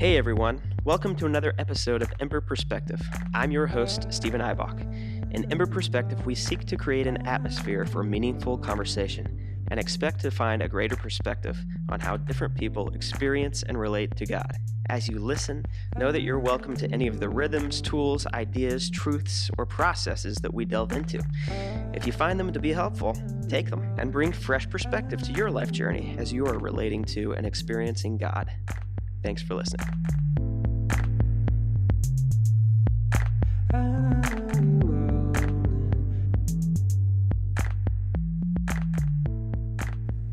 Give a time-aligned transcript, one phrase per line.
[0.00, 3.06] Hey everyone, welcome to another episode of Ember Perspective.
[3.34, 4.80] I'm your host, Stephen Eibach.
[5.34, 10.30] In Ember Perspective, we seek to create an atmosphere for meaningful conversation and expect to
[10.30, 14.50] find a greater perspective on how different people experience and relate to God.
[14.88, 15.66] As you listen,
[15.98, 20.54] know that you're welcome to any of the rhythms, tools, ideas, truths, or processes that
[20.54, 21.22] we delve into.
[21.92, 23.14] If you find them to be helpful,
[23.50, 27.32] take them and bring fresh perspective to your life journey as you are relating to
[27.32, 28.50] and experiencing God.
[29.22, 29.86] Thanks for listening.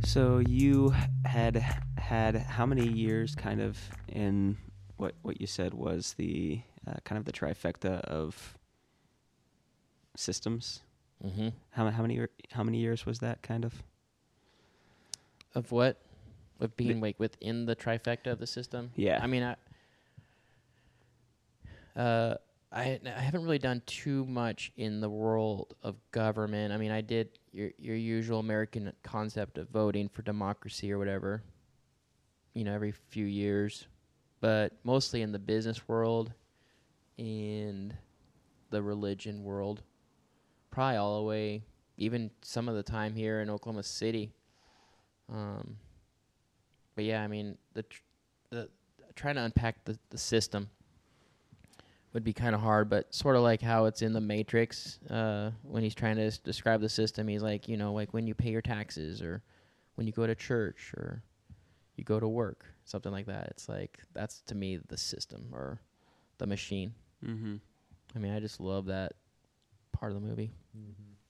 [0.04, 0.96] So you
[1.26, 1.64] had
[1.98, 4.58] had how many years kind of in
[4.96, 8.58] what what you said was the uh, kind of the trifecta of
[10.16, 10.82] systems?
[11.24, 11.50] Mm-hmm.
[11.72, 13.84] How how many how many years was that kind of?
[15.54, 15.98] Of what?
[16.60, 18.92] Of being like within the trifecta of the system?
[18.96, 19.20] Yeah.
[19.22, 19.56] I mean, I,
[22.00, 22.38] uh,
[22.72, 26.74] I I haven't really done too much in the world of government.
[26.74, 31.44] I mean, I did your your usual American concept of voting for democracy or whatever.
[32.54, 33.88] You know, every few years,
[34.42, 36.34] but mostly in the business world,
[37.18, 37.96] and
[38.70, 39.84] the religion world.
[40.72, 41.64] Probably all the way,
[41.98, 44.32] even some of the time here in Oklahoma City.
[45.32, 45.78] Um,
[46.98, 48.02] but yeah, I mean the tr-
[48.50, 48.70] the
[49.16, 50.70] trying to unpack the the system
[52.14, 55.52] would be kind of hard, but sort of like how it's in the Matrix uh,
[55.62, 57.28] when he's trying to s- describe the system.
[57.28, 59.44] He's like, you know, like when you pay your taxes or
[59.96, 61.22] when you go to church or
[61.98, 63.50] you go to work, something like that.
[63.52, 65.80] It's like that's to me the system or
[66.40, 66.96] the machine.
[67.24, 67.58] Mm-hmm.
[68.16, 69.14] I mean, I just love that
[69.92, 70.52] part of the movie.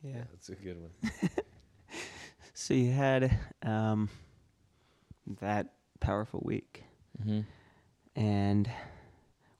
[0.02, 0.24] Yeah.
[0.32, 0.92] that's a good one.
[2.60, 4.10] So you had um,
[5.42, 6.84] that powerful week,
[7.22, 7.42] Mm-hmm.
[8.16, 8.70] and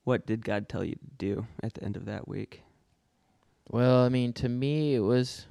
[0.04, 2.62] what did God tell you to do at the end of that week?
[3.70, 5.46] Well, I mean, to me, it was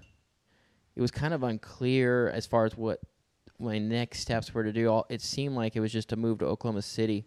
[0.95, 2.99] it was kind of unclear as far as what
[3.59, 4.87] my next steps were to do.
[4.87, 7.25] All it seemed like it was just to move to Oklahoma City,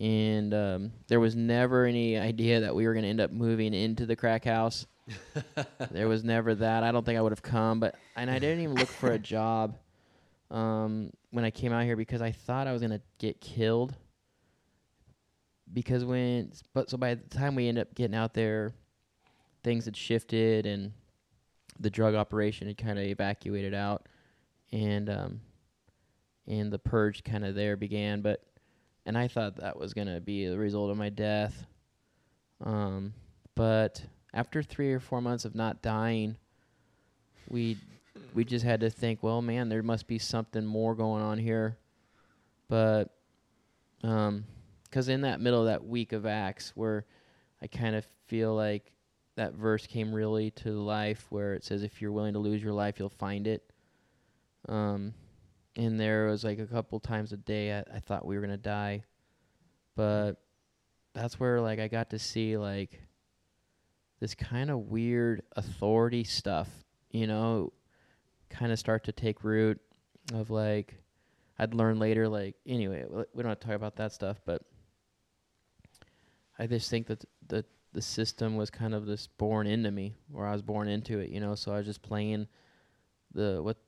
[0.00, 3.74] and um, there was never any idea that we were going to end up moving
[3.74, 4.86] into the crack house.
[5.92, 6.82] there was never that.
[6.82, 9.18] I don't think I would have come, but and I didn't even look for a
[9.18, 9.76] job
[10.50, 13.94] um, when I came out here because I thought I was to get killed.
[15.70, 18.72] Because when, but so by the time we end up getting out there,
[19.62, 20.92] things had shifted and
[21.78, 24.08] the drug operation had kind of evacuated out
[24.72, 25.40] and um
[26.46, 28.42] and the purge kind of there began but
[29.04, 31.66] and I thought that was to be the result of my death
[32.64, 33.12] um
[33.56, 34.00] but
[34.32, 36.36] after 3 or 4 months of not dying
[37.50, 37.76] we
[38.36, 41.78] we just had to think well man there must be something more going on here.
[42.68, 43.08] But
[44.04, 44.44] um
[44.90, 47.06] cuz in that middle of that week of acts where
[47.62, 48.92] I kind of feel like
[49.36, 52.74] that verse came really to life where it says if you're willing to lose your
[52.74, 53.72] life you'll find it.
[54.68, 55.14] Um
[55.74, 58.58] and there was like a couple times a day I, I thought we were gonna
[58.58, 59.02] die.
[59.94, 60.34] But
[61.14, 63.00] that's where like i got to see like
[64.20, 66.68] this kind of weird authority stuff
[67.10, 67.72] you know
[68.50, 69.80] kind of start to take root
[70.34, 70.94] of like
[71.58, 74.62] i'd learn later like anyway we don't have to talk about that stuff but
[76.58, 77.64] i just think that the
[77.96, 81.30] the system was kind of this born into me or I was born into it,
[81.30, 82.46] you know, so I was just playing
[83.32, 83.78] the what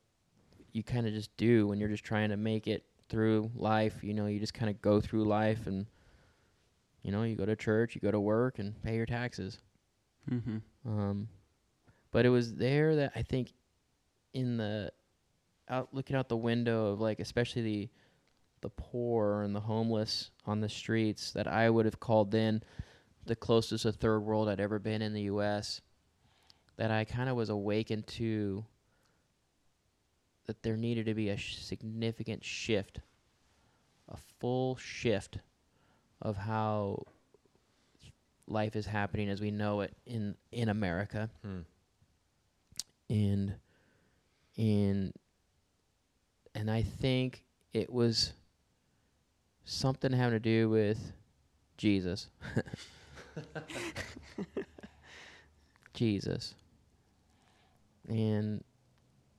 [0.73, 4.15] you kind of just do when you're just trying to make it through life, you
[4.15, 5.85] know, you just kind of go through life and
[7.03, 9.59] you know, you go to church, you go to work and pay your taxes.
[10.31, 10.57] Mm-hmm.
[10.89, 11.29] Um
[12.11, 13.53] but it was there that I think
[14.35, 14.93] in the
[15.69, 17.89] out looking out the window of like especially the
[18.61, 22.63] the poor and the homeless on the streets that I would have called then
[23.27, 25.81] the closest to third world I'd ever been in the US
[26.77, 28.65] that I kind of was awakened to
[30.47, 33.01] that there needed to be a sh- significant shift
[34.09, 35.39] a full shift
[36.23, 37.05] of how
[38.47, 41.61] life is happening as we know it in in America Hmm.
[43.11, 43.55] and
[44.59, 45.13] and
[46.55, 48.33] and I think it was
[49.65, 51.13] something having to do with
[51.77, 52.29] Jesus.
[55.95, 56.55] Jesus.
[58.09, 58.65] And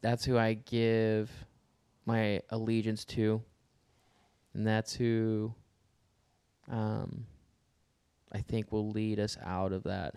[0.02, 1.30] that's who I give
[2.06, 3.42] my allegiance to.
[4.54, 5.54] And that's who
[6.72, 7.26] um
[8.32, 10.14] I think will lead us out of that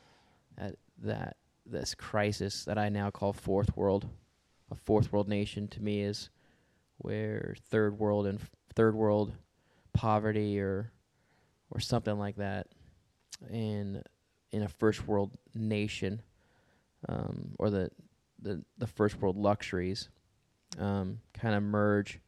[0.58, 4.08] that that this crisis that I now call fourth world.
[4.70, 6.30] A fourth world nation to me is
[6.98, 9.32] where third world and f- third world
[9.92, 10.90] poverty or
[11.70, 12.68] or something like that
[13.50, 14.02] in
[14.52, 16.22] in a first world nation
[17.08, 17.90] um, or the,
[18.40, 20.08] the the first world luxuries
[20.78, 22.20] um, kind of merge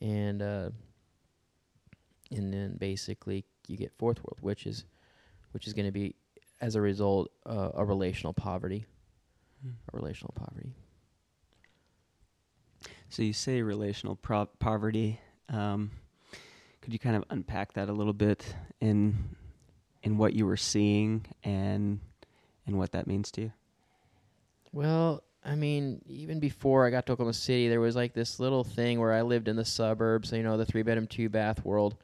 [0.00, 0.70] and uh,
[2.30, 4.84] and then basically you get fourth world which is
[5.52, 6.14] which is going to be
[6.60, 8.84] as a result uh, a relational poverty
[9.62, 9.72] Hmm.
[9.92, 10.74] a relational poverty
[13.10, 15.20] So you say relational pro- poverty.
[15.48, 15.90] Um,
[16.80, 19.36] could you kind of unpack that a little bit in
[20.02, 21.98] in what you were seeing and
[22.66, 23.52] and what that means to you?
[24.72, 28.62] Well, I mean, even before I got to Oklahoma City, there was like this little
[28.62, 31.96] thing where I lived in the suburbs, you know, the three bedroom, two bath world.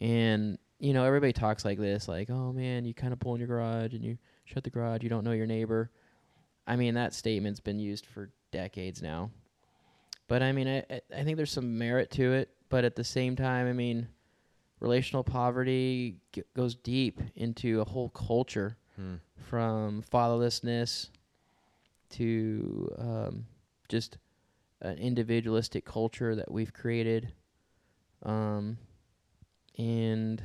[0.00, 3.40] And, you know, everybody talks like this, like, oh man, you kind of pull in
[3.40, 5.90] your garage and you shut the garage, you don't know your neighbor.
[6.66, 9.30] I mean, that statement's been used for decades now.
[10.30, 12.50] But I mean, I, I- think there's some merit to it.
[12.68, 14.06] But at the same time, I mean,
[14.78, 19.16] relational poverty g- goes deep into a whole culture Hmm.
[19.48, 21.08] from fatherlessness
[22.10, 23.46] to um,
[23.88, 24.18] just
[24.82, 27.32] an individualistic culture that we've created,
[28.22, 28.78] um,
[29.78, 30.40] and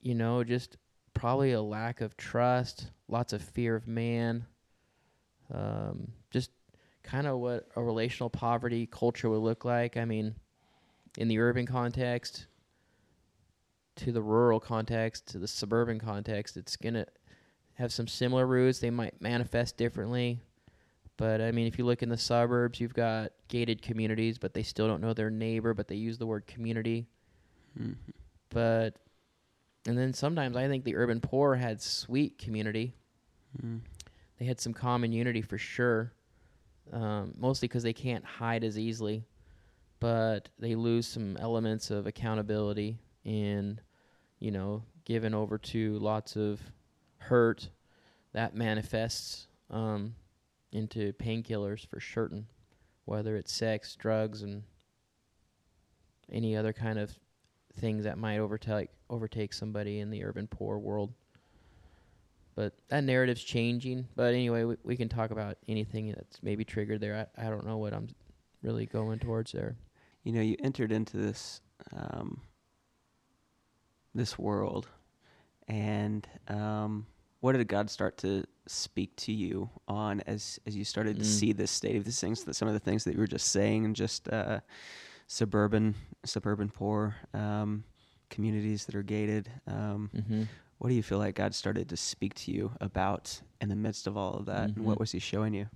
[0.00, 0.76] you know, just
[1.14, 4.46] probably a lack of trust, lots of fear of man,
[5.52, 6.12] um,
[7.04, 9.96] kind of what a relational poverty culture would look like.
[9.96, 10.34] I mean,
[11.16, 12.46] in the urban context,
[13.96, 17.06] to the rural context, to the suburban context, it's gonna
[17.74, 18.80] have some similar roots.
[18.80, 20.40] They might manifest differently.
[21.16, 24.64] But I mean, if you look in the suburbs, you've got gated communities, but they
[24.64, 27.06] still don't know their neighbor, but they use the word community.
[27.78, 27.96] Mhm.
[28.50, 28.96] But,
[29.86, 32.94] and then sometimes I think the urban poor had sweet community.
[33.62, 33.80] Mm.
[34.38, 36.12] They had some common unity for sure,
[36.92, 39.24] um, mostly because they can't hide as easily.
[40.00, 43.80] But they lose some elements of accountability and,
[44.38, 46.60] you know, given over to lots of
[47.18, 47.70] hurt
[48.32, 50.14] that manifests um,
[50.72, 52.46] into painkillers for certain,
[53.04, 54.64] whether it's sex, drugs, and
[56.30, 57.18] any other kind of
[57.76, 61.12] things that might overtake overtake somebody in the urban poor world.
[62.56, 64.06] But that narrative's changing.
[64.14, 67.28] But anyway, we, we can talk about anything that's maybe triggered there.
[67.36, 68.08] I, I don't know what I'm
[68.62, 69.76] really going towards there.
[70.22, 71.60] You know, you entered into this
[71.92, 72.40] um,
[74.14, 74.88] this world,
[75.68, 77.06] and um,
[77.40, 81.26] what did God start to speak to you on as as you started to Mm.
[81.26, 82.44] see this state of these things?
[82.44, 84.60] That Some of the things that you were just saying, and just uh,
[85.26, 87.84] suburban suburban poor um,
[88.30, 89.50] communities that are gated.
[89.66, 90.42] Um, Mm-hmm.
[90.84, 94.06] What do you feel like God started to speak to you about in the midst
[94.06, 94.68] of all of that?
[94.76, 95.00] And what Mhm.
[95.00, 95.66] was He showing you?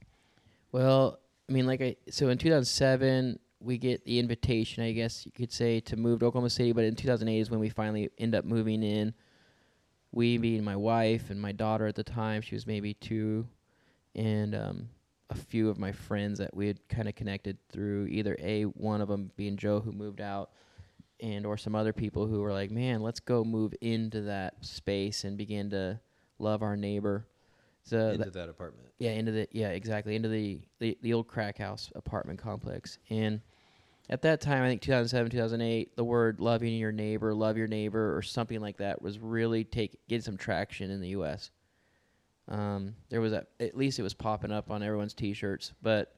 [0.71, 1.19] Well,
[1.49, 5.51] I mean, like I so in 2007 we get the invitation, I guess you could
[5.51, 6.73] say, to move to Oklahoma City.
[6.73, 9.15] But in 2008 is when we finally end up moving in.
[10.13, 13.49] We, being my wife and my daughter at the time, she was maybe two,
[14.15, 14.91] and um,
[15.31, 19.01] a few of my friends that we had kind of connected through either a one
[19.01, 20.51] of them being Joe who moved out,
[21.21, 25.25] and or some other people who were like, man, let's go move into that space
[25.25, 26.01] and begin to
[26.39, 27.27] love our neighbor.
[27.85, 28.89] So into that- that apartment.
[28.99, 32.99] yeah, into the yeah, exactly into the the, the old crack house apartment complex.
[33.11, 33.41] And
[34.11, 38.17] at that time, I think 2007, 2008, the word "loving your neighbor," "love your neighbor,"
[38.17, 41.51] or something like that was really take getting some traction in the U.S.
[42.49, 46.15] Um, there was a, at least it was popping up on everyone's T-shirts, but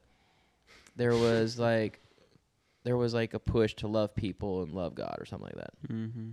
[0.95, 1.99] there was like
[2.83, 5.93] there was like a push to love people and love God or something like that.
[5.93, 6.29] Mm-hmm.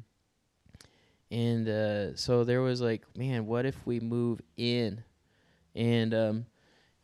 [1.30, 5.02] And uh, so there was like, man, what if we move in
[5.74, 6.46] and um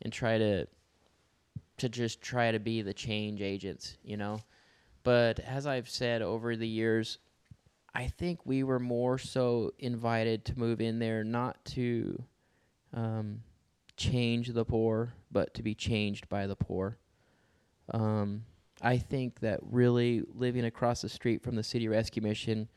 [0.02, 0.66] and try to
[1.76, 4.40] to just try to be the change agents, you know?
[5.02, 7.18] But as I've said over the years,
[7.94, 12.22] I think we were more so invited to move in there not to
[12.92, 13.42] um,
[13.96, 16.98] change the poor, but to be changed by the poor.
[17.92, 18.44] Um,
[18.84, 22.68] I think that really living across the street from the City Rescue Mission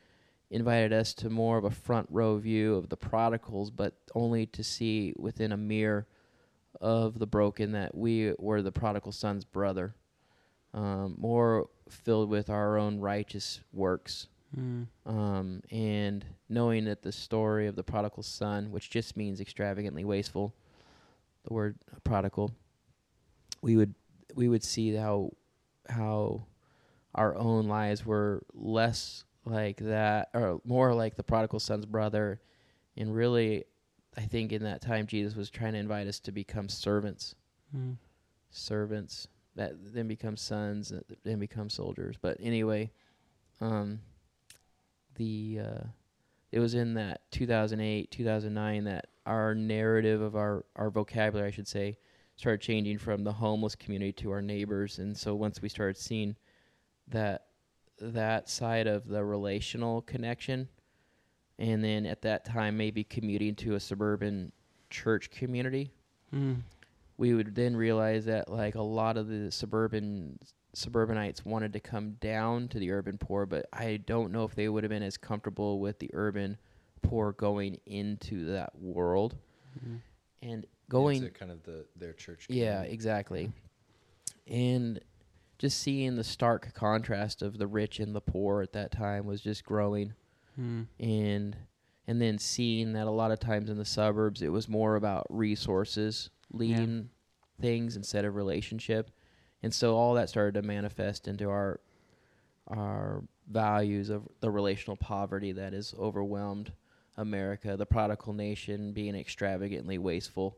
[0.50, 4.64] invited us to more of a front row view of the prodigals, but only to
[4.64, 6.06] see within a mirror
[6.80, 9.94] of the broken that we were the prodigal son's brother,
[10.72, 14.28] um, more filled with our own righteous works.
[14.58, 14.86] Mm.
[15.04, 20.54] Um, and knowing that the story of the prodigal son, which just means extravagantly wasteful,
[21.46, 22.54] the word prodigal,
[23.60, 23.94] we would
[24.34, 25.32] we would see how
[25.88, 26.46] how
[27.14, 32.40] our own lives were less like that, or more like the prodigal son's brother,
[32.96, 33.64] and really,
[34.16, 37.34] I think in that time Jesus was trying to invite us to become servants,
[37.76, 37.96] Mm.
[38.50, 42.16] servants that then become sons, that then become soldiers.
[42.20, 42.90] But anyway,
[43.60, 44.00] um,
[45.16, 45.84] the uh,
[46.52, 51.68] it was in that 2008 2009 that our narrative of our our vocabulary I should
[51.68, 51.98] say
[52.38, 56.36] started changing from the homeless community to our neighbors and so once we started seeing
[57.08, 57.46] that
[58.00, 60.68] that side of the relational connection
[61.58, 64.52] and then at that time maybe commuting to a suburban
[64.88, 65.90] church community
[66.32, 66.58] Mm.
[67.16, 70.38] we would then realize that like a lot of the suburban
[70.74, 74.68] suburbanites wanted to come down to the urban poor but i don't know if they
[74.68, 76.58] would have been as comfortable with the urban
[77.02, 79.36] poor going into that world
[79.82, 80.00] Mhm.
[80.42, 82.46] And going into kind of the their church.
[82.48, 83.50] yeah exactly.
[84.46, 85.00] And
[85.58, 89.40] just seeing the stark contrast of the rich and the poor at that time was
[89.40, 90.14] just growing.
[90.58, 90.86] Mm.
[90.98, 91.56] and
[92.08, 95.24] and then seeing that a lot of times in the suburbs it was more about
[95.30, 97.10] resources leading
[97.60, 99.10] things instead of relationship.
[99.62, 101.80] And so all that started to manifest into our
[102.68, 106.72] our values of the relational poverty that is overwhelmed
[107.18, 110.56] America, the prodigal nation being extravagantly wasteful.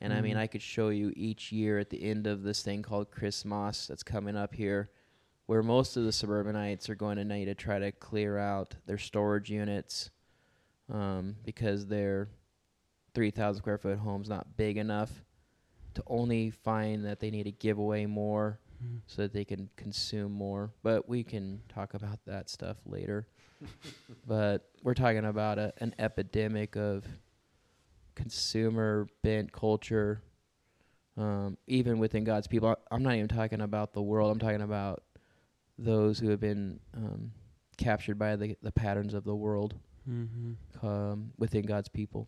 [0.00, 0.40] And I mean, Mhm.
[0.40, 4.02] I could show you each year at the end of this thing called Christmas that's
[4.02, 4.90] coming up here,
[5.46, 8.98] where most of the suburbanites are going to need to try to clear out their
[8.98, 10.10] storage units
[10.88, 12.28] um, because their
[13.14, 15.24] 3,000 square foot home's not big enough
[15.94, 19.02] to only find that they need to give away more Mm.
[19.06, 20.72] so that they can consume more.
[20.82, 23.26] But we can talk about that stuff later.
[24.26, 27.04] But we're talking about a, an epidemic of
[28.14, 30.22] consumer bent culture,
[31.16, 32.68] um, even within God's people.
[32.70, 34.30] I- I'm not even talking about the world.
[34.30, 35.02] I'm talking about
[35.78, 37.32] those who have been um,
[37.78, 39.74] captured by the the patterns of the world
[40.08, 40.56] Mhm.
[40.82, 42.26] um, within God's people.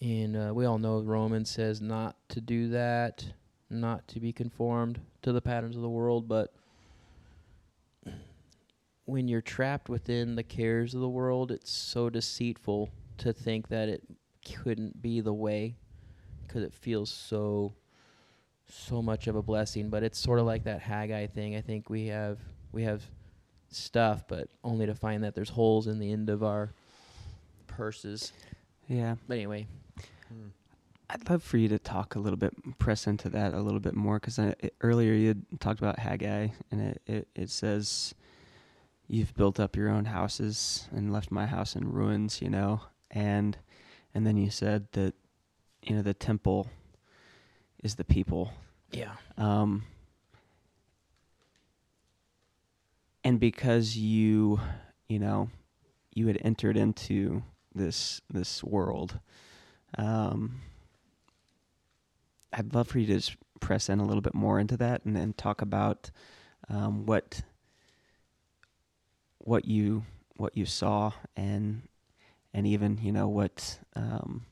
[0.00, 3.24] And uh, we all know Romans says not to do that,
[3.70, 6.28] not to be conformed to the patterns of the world.
[6.28, 6.54] But
[9.06, 13.88] when you're trapped within the cares of the world, it's so deceitful to think that
[13.88, 14.02] it
[14.62, 15.74] couldn't be the way
[16.46, 17.72] because it feels so
[18.68, 21.88] so much of a blessing but it's sort of like that Haggai thing I think
[21.88, 22.38] we have
[22.72, 23.02] we have
[23.70, 26.70] stuff but only to find that there's holes in the end of our
[27.66, 28.32] purses
[28.88, 29.16] Yeah.
[29.28, 29.66] but anyway
[30.28, 30.48] Hmm.
[31.10, 33.94] I'd love for you to talk a little bit, press into that a little bit
[33.94, 34.40] more, because
[34.80, 38.12] earlier you had talked about Haggai, and it, it, it says,
[39.08, 43.56] "You've built up your own houses and left my house in ruins," you know, and
[44.14, 45.14] and then you said that,
[45.82, 46.68] you know, the temple
[47.82, 48.52] is the people,
[48.90, 49.12] yeah.
[49.36, 49.84] Um,
[53.22, 54.60] and because you,
[55.08, 55.50] you know,
[56.14, 57.42] you had entered into
[57.74, 59.18] this this world,
[59.98, 60.60] um,
[62.52, 65.16] I'd love for you to just press in a little bit more into that and
[65.16, 66.10] then talk about
[66.68, 67.42] um, what
[69.46, 70.04] what you
[70.36, 71.82] what you saw and
[72.52, 74.44] and even you know what um,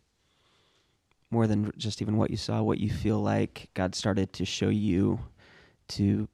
[1.31, 4.69] more than just even what you saw, what you feel like God started to show
[4.69, 5.19] you
[5.89, 6.29] to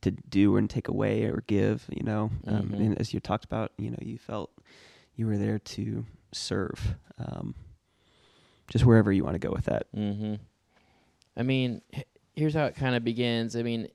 [0.00, 2.30] to do and take away or give, you know.
[2.46, 2.74] Um, Mhm.
[2.74, 4.50] And as you talked about, you know, you felt
[5.16, 6.94] you were there to serve.
[7.18, 7.54] Um,
[8.70, 9.86] just wherever you want to go with that.
[9.96, 10.34] Mm-hmm.
[11.36, 11.82] I mean,
[12.36, 13.56] here's how it kind of begins.
[13.56, 13.88] I mean,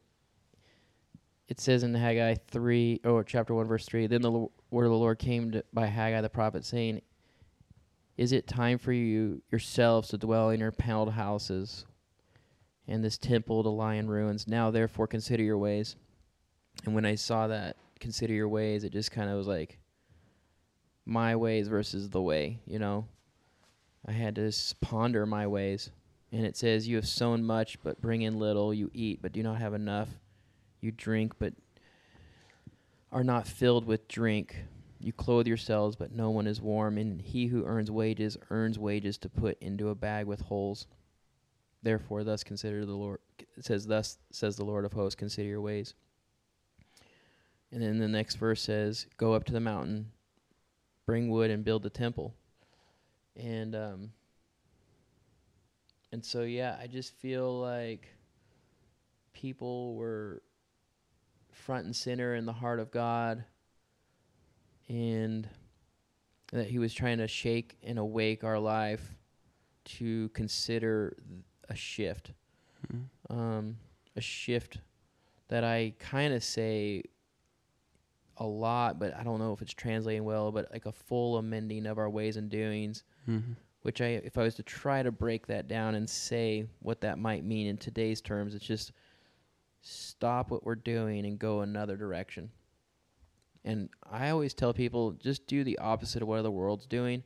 [1.47, 4.31] it says in Haggai 3, or chapter 1, verse 3, Then the
[4.71, 7.01] word of the Lord came to, by Haggai the prophet, saying,
[8.17, 11.85] Is it time for you yourselves to dwell in your paneled houses,
[12.88, 14.47] and this temple to lie in ruins?
[14.47, 15.95] Now, therefore, consider your ways.
[16.85, 19.79] And when I saw that, consider your ways, it just kind of was like,
[21.05, 23.05] my ways versus the way, you know?
[24.05, 25.91] I had to ponder my ways.
[26.31, 28.73] And it says, You have sown much, but bring in little.
[28.73, 30.09] You eat, but do not have enough.
[30.83, 31.53] You drink, but
[33.11, 34.55] are not filled with drink.
[34.99, 36.97] You clothe yourselves, but no one is warm.
[36.97, 40.87] And he who earns wages earns wages to put into a bag with holes.
[41.81, 43.19] Therefore, thus consider the Lord.
[43.57, 45.93] It says, Thus says the Lord of hosts, consider your ways.
[47.71, 50.11] And then the next verse says, Go up to the mountain,
[51.05, 52.35] bring wood, and build the temple
[53.35, 54.11] and um
[56.11, 58.07] and so yeah i just feel like
[59.33, 60.41] people were
[61.53, 63.43] front and center in the heart of god
[64.89, 65.48] and
[66.51, 69.15] that he was trying to shake and awake our life
[69.86, 71.15] to consider
[71.69, 72.31] a shift
[73.29, 73.77] um
[74.15, 74.79] a shift
[75.48, 77.01] that i kind of say
[78.38, 81.86] a lot but i don't know if it's translating well but like a full amending
[81.86, 83.53] of our ways and doings Mm-hmm.
[83.83, 87.17] which I if I was to try to break that down and say what that
[87.19, 88.91] might mean in today's terms, it's just
[89.83, 92.49] stop what we're doing and go another direction.
[93.65, 97.23] And I always tell people just do the opposite of what the world's doing,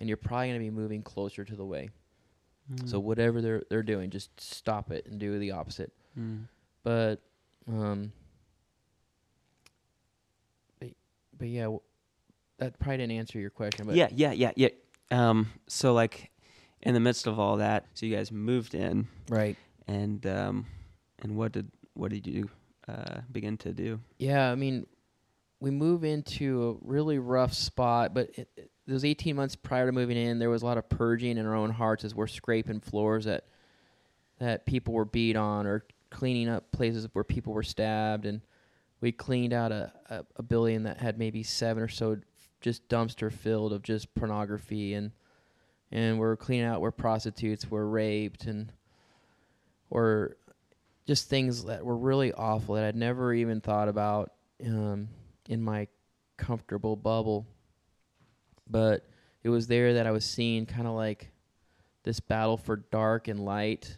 [0.00, 1.90] and you're probably going to be moving closer to the way.
[2.86, 3.04] So Mm.
[3.04, 5.92] whatever they're they're doing, just stop it and do the opposite.
[6.18, 6.46] Mm.
[6.84, 7.16] But
[7.68, 8.12] um,
[10.78, 10.90] but,
[11.38, 11.80] but yeah, w-
[12.58, 13.86] that probably didn't answer your question.
[13.86, 14.68] But yeah, yeah, yeah, yeah.
[15.10, 16.30] Um, so like,
[16.82, 19.56] in the midst of all that, so you guys moved in, right.
[19.88, 20.66] and um,
[21.20, 22.48] and what did what did you
[22.88, 24.00] uh, begin to do?
[24.18, 24.86] Yeah, I mean,
[25.60, 29.92] we move into a really rough spot, but it, it, those 18 months prior to
[29.92, 32.80] moving in, there was a lot of purging in our own hearts as we're scraping
[32.80, 33.44] floors that
[34.38, 38.40] that people were beat on or cleaning up places where people were stabbed and
[39.00, 42.16] we cleaned out a, a, a building that had maybe seven or so
[42.60, 45.12] just dumpster filled of just pornography and
[45.92, 48.72] and we're cleaning out where prostitutes were raped and
[49.90, 50.36] or
[51.06, 54.32] just things that were really awful that I'd never even thought about
[54.64, 55.08] um,
[55.48, 55.88] in my
[56.36, 57.46] comfortable bubble.
[58.68, 59.06] But
[59.42, 61.30] it was there that I was seeing kind of like
[62.04, 63.96] this battle for dark and light.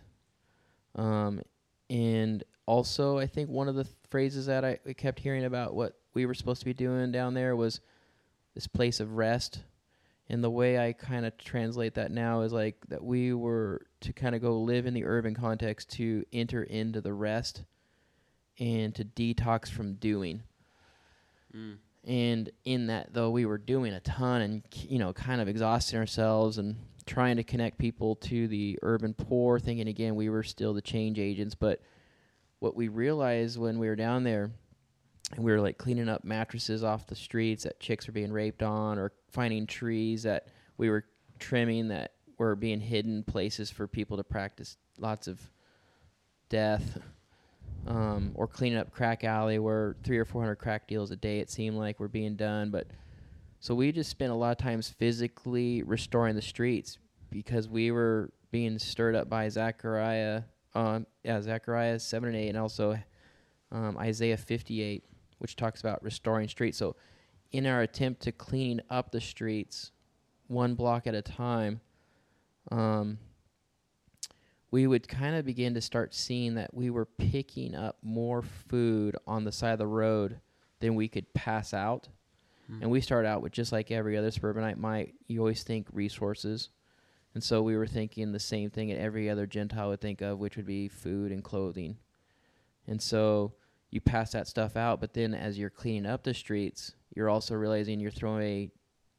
[0.95, 1.43] Um,
[1.91, 5.75] and also, I think one of the th- phrases that I, I kept hearing about
[5.75, 7.81] what we were supposed to be doing down there was
[8.55, 9.61] this place of rest.
[10.29, 14.13] And the way I kind of translate that now is like that we were to
[14.13, 17.65] kind of go live in the urban context to enter into the rest
[18.59, 20.43] and to detox from doing.
[21.55, 21.77] Mm.
[22.07, 25.99] And in that, though, we were doing a ton and, you know, kind of exhausting
[25.99, 30.75] ourselves and trying to connect people to the urban poor, thinking again we were still
[30.75, 31.55] the change agents.
[31.55, 31.81] But
[32.59, 34.51] what we realized when we were down there,
[35.35, 38.63] and we were like cleaning up mattresses off the streets that chicks were being raped
[38.63, 41.05] on, or finding trees that we were
[41.39, 45.41] trimming that were being hidden places for people to practice lots of
[46.49, 46.99] death
[47.87, 51.41] um, or cleaning up crack alley where three or four hundred crack deals a day
[51.41, 52.71] it seemed like were being done.
[52.71, 52.87] But
[53.61, 56.99] so we just spent a lot of times physically restoring the streets
[57.31, 60.43] because we were being stirred up by Zechariah,
[60.75, 62.99] um, yeah, Zechariah seven and eight, and also
[63.73, 65.05] um, Isaiah fifty eight,
[65.39, 66.79] which talks about restoring streets.
[66.79, 66.97] So
[67.53, 69.93] in our attempt to clean up the streets,
[70.49, 71.81] one block at a time.
[72.71, 73.19] Um,
[74.71, 79.17] we would kind of begin to start seeing that we were picking up more food
[79.27, 80.41] on the side of the road
[80.81, 82.09] than we could pass out.
[82.83, 86.71] And we start out with just like every other suburbanite might, you always think resources.
[87.35, 90.39] And so we were thinking the same thing that every other Gentile would think of,
[90.39, 91.99] which would be food and clothing.
[92.87, 93.53] And so
[93.91, 97.55] you pass that stuff out, but then as you're cleaning up the streets, you're also
[97.55, 98.71] realizing you're throwing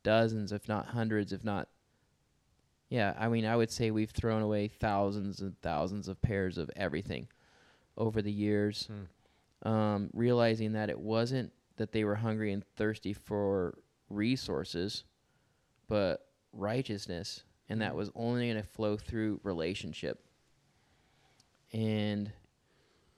[0.03, 1.69] dozens, if not hundreds, if not
[2.89, 6.69] yeah, I mean, I would say we've thrown away thousands and thousands of pairs of
[6.75, 7.27] everything
[7.97, 8.87] over the years,
[9.63, 13.77] um, realizing that it wasn't that they were hungry and thirsty for
[14.09, 15.03] resources,
[15.87, 20.23] but righteousness, and that was only going to flow through relationship.
[21.73, 22.31] And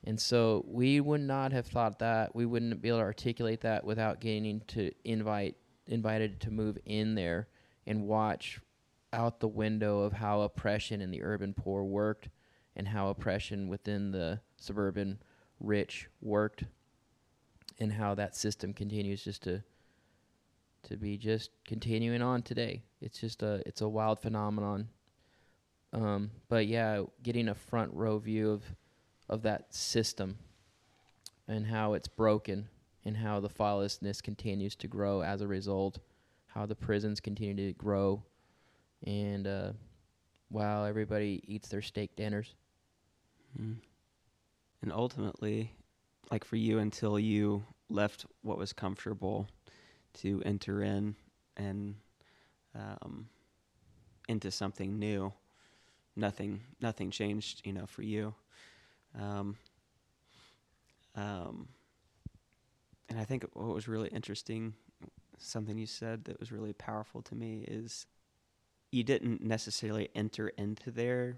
[0.04, 3.84] and so we would not have thought that we wouldn't be able to articulate that
[3.84, 7.48] without getting to invite invited to move in there
[7.86, 8.62] and watch
[9.14, 12.30] out the window of how oppression in the urban poor worked
[12.76, 15.20] and how oppression within the suburban
[15.60, 16.64] rich worked
[17.80, 19.64] and how that system continues just to
[20.84, 22.84] to be just continuing on today.
[23.02, 24.90] It's just a it's a wild phenomenon.
[25.94, 28.64] Um, but yeah, getting a front row view of
[29.30, 30.38] of that system
[31.48, 32.70] and how it's broken
[33.04, 36.00] and how the lawlessness continues to grow as a result,
[36.48, 38.24] how the prisons continue to grow,
[39.06, 39.72] and uh,
[40.50, 42.56] while everybody eats their steak dinners.
[43.60, 43.78] Mm.
[44.82, 45.74] And ultimately,
[46.32, 49.48] like for you, until you left what was comfortable
[50.16, 51.16] to enter in
[51.56, 51.96] and
[52.76, 53.28] um,
[54.28, 55.34] into something new,
[56.16, 57.62] nothing nothing changed.
[57.66, 58.34] You know, for you.
[59.20, 59.58] Um,
[61.16, 61.68] um,
[63.10, 64.76] and I think what was really interesting,
[65.40, 68.06] something you said that was really powerful to me is
[68.98, 71.38] you didn't necessarily enter into there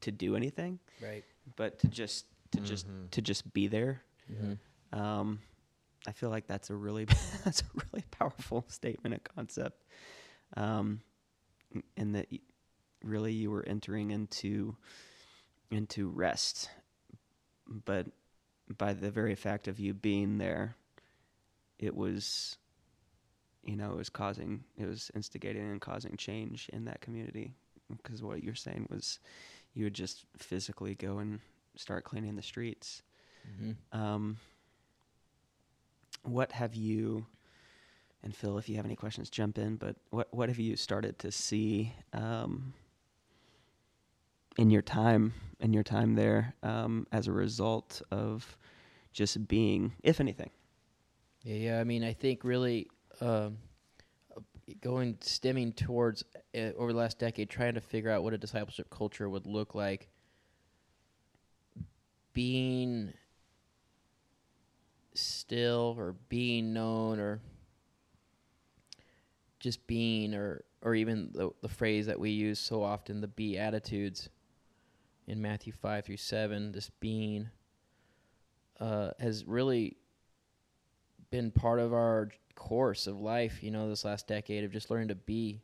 [0.00, 1.24] to do anything, Right.
[1.56, 3.10] but to just to just Mhm.
[3.10, 4.02] to just be there.
[4.30, 4.98] Mm-hmm.
[4.98, 5.40] Um,
[6.06, 7.04] I feel like that's a really
[7.44, 9.84] that's a really powerful statement and concept,
[10.56, 11.00] um,
[11.96, 12.28] and that
[13.02, 14.76] really you were entering into
[15.70, 16.68] into rest,
[17.66, 18.06] but
[18.76, 20.76] by the very fact of you being there,
[21.78, 22.58] it was,
[23.64, 27.54] you know, it was causing it was instigating and causing change in that community
[27.88, 29.18] because what you're saying was
[29.74, 31.40] you would just physically go and
[31.76, 33.02] start cleaning the streets
[33.48, 33.98] Mm-hmm.
[33.98, 34.36] Um,
[36.22, 37.26] what have you,
[38.22, 39.76] and Phil, if you have any questions, jump in.
[39.76, 42.72] But what what have you started to see um,
[44.56, 48.56] in your time in your time there um, as a result of
[49.12, 50.50] just being, if anything?
[51.42, 51.80] Yeah, yeah.
[51.80, 52.88] I mean, I think really
[53.22, 53.58] um,
[54.80, 56.24] going stemming towards
[56.56, 59.74] uh, over the last decade, trying to figure out what a discipleship culture would look
[59.74, 60.08] like.
[62.32, 63.12] Being
[65.14, 67.40] still, or being known, or
[69.60, 74.30] just being, or or even the the phrase that we use so often, the beatitudes
[75.28, 77.50] in Matthew five through seven, this being
[78.80, 79.96] uh, has really
[81.30, 85.08] been part of our course of life, you know, this last decade of just learning
[85.08, 85.62] to be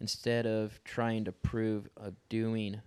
[0.00, 2.80] instead of trying to prove a doing.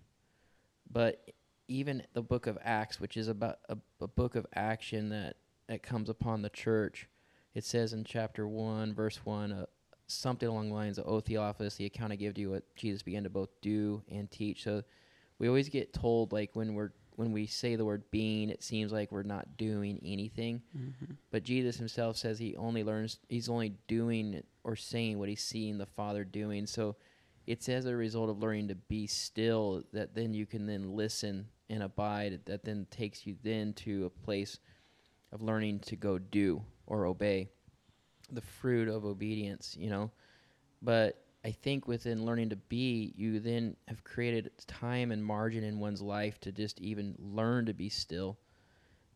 [0.91, 1.31] But
[1.67, 5.83] even the book of Acts, which is about a, a book of action that, that
[5.83, 7.07] comes upon the church,
[7.53, 9.65] it says in chapter 1, verse 1, uh,
[10.07, 13.01] something along the lines of, O Theophilus, the account I give to you what Jesus
[13.01, 14.63] began to both do and teach.
[14.63, 14.83] So
[15.39, 18.91] we always get told, like, when we're when we say the word being, it seems
[18.91, 20.61] like we're not doing anything.
[20.77, 21.13] Mm-hmm.
[21.31, 25.79] But Jesus himself says he only learns, he's only doing or saying what he's seeing
[25.79, 26.67] the Father doing.
[26.67, 26.95] So
[27.47, 31.47] it's as a result of learning to be still that then you can then listen
[31.71, 34.59] and abide, that then takes you then to a place
[35.31, 37.49] of learning to go do or obey
[38.31, 40.11] the fruit of obedience, you know.
[40.83, 45.79] But I think within learning to be, you then have created time and margin in
[45.79, 48.37] one's life to just even learn to be still.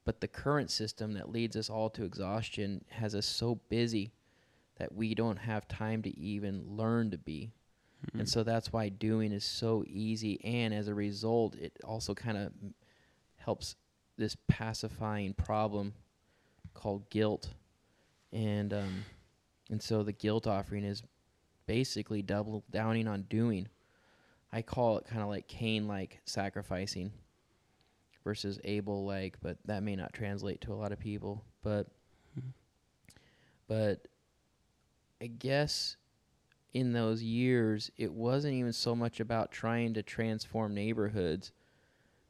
[0.06, 4.14] But the current system that leads us all to exhaustion has us so busy
[4.78, 7.52] that we don't have time to even learn to be.
[8.08, 8.20] Mm-hmm.
[8.20, 10.40] And so that's why doing is so easy.
[10.46, 12.54] And as a result, it also kind of
[13.36, 13.76] helps
[14.18, 15.94] this pacifying problem
[16.74, 17.50] called guilt.
[18.32, 19.06] And, um,
[19.70, 21.04] and so the guilt offering is
[21.66, 23.68] basically double downing on doing.
[24.52, 27.12] I call it kind of like Cain like sacrificing
[28.24, 31.46] versus Abel like, but that may not translate to a lot of people.
[31.64, 31.88] But
[32.38, 32.54] Mhm.
[33.68, 34.08] but
[35.22, 35.96] I guess
[36.74, 41.52] in those years it wasn't even so much about trying to transform neighborhoods.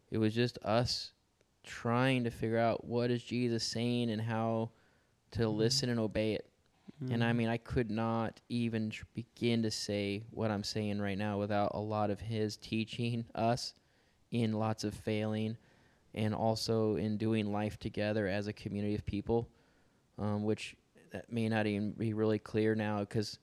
[0.09, 1.13] It was just us
[1.63, 4.71] trying to figure out what is Jesus saying and how
[5.31, 5.55] to Mhm.
[5.55, 6.50] listen and obey it.
[7.09, 7.37] And I Mm-hmm.
[7.37, 11.71] mean, I could not even tr- begin to say what I'm saying right now without
[11.73, 13.73] a lot of his teaching us
[14.31, 15.57] in lots of failing
[16.13, 19.49] and also in doing life together as a community of people,
[20.19, 20.75] um, which
[21.11, 23.39] that may not even be really clear now because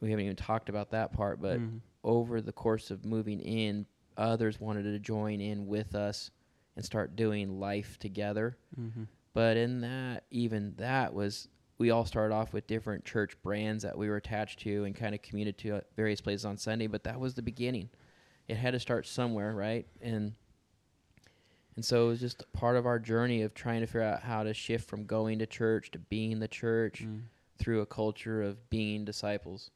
[0.00, 1.40] we haven't even talked about that part.
[1.40, 1.80] But Mhm.
[2.04, 3.86] over the course of moving in,
[4.18, 6.30] others wanted to join in with us
[6.76, 8.58] and start doing life together.
[8.78, 9.06] Mhm.
[9.32, 13.96] But in that, even that was, we all started off with different church brands that
[13.98, 16.86] we were attached to and kind of commuted to at various places on Sunday.
[16.86, 17.90] But that was the beginning.
[18.48, 19.86] It had to start somewhere, right?
[20.00, 20.34] And
[21.74, 24.42] and so it was just part of our journey of trying to figure out how
[24.42, 27.24] to shift from going to church to being the church Mm.
[27.58, 29.70] through a culture of being disciples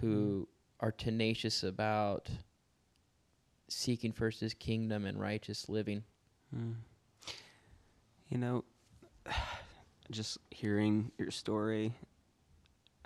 [0.00, 0.46] who
[0.80, 2.28] are tenacious about
[3.68, 6.04] seeking first his kingdom and righteous living.
[6.54, 6.74] Mm.
[8.28, 8.64] You know,
[10.10, 11.94] just hearing your story,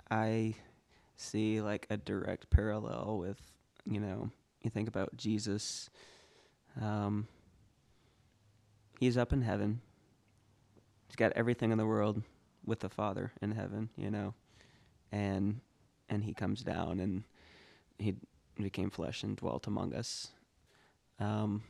[0.09, 0.55] I
[1.15, 3.39] see like a direct parallel with,
[3.85, 4.31] you know,
[4.61, 5.89] you think about Jesus.
[6.81, 7.27] Um,
[8.99, 9.81] he's up in heaven.
[11.07, 12.21] He's got everything in the world
[12.65, 14.33] with the Father in heaven, you know,
[15.11, 15.61] and
[16.09, 17.23] and he comes down and
[17.97, 18.15] he
[18.61, 20.29] became flesh and dwelt among us.
[21.19, 21.63] Um,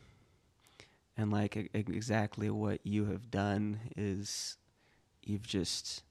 [1.17, 4.57] and like exactly what you have done is
[5.29, 6.03] you've just